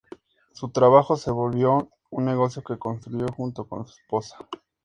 [0.53, 4.35] Su trabajo se volvió un negocio que construyó junto con su esposa.